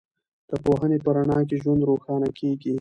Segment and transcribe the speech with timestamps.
[0.49, 2.69] د پوهنې په رڼا کې ژوند روښانه کېږي.